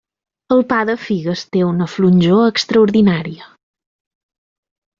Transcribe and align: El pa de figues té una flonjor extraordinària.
El 0.53 0.61
pa 0.71 0.79
de 0.89 0.95
figues 1.01 1.43
té 1.57 1.61
una 1.67 1.89
flonjor 1.97 2.41
extraordinària. 2.55 3.49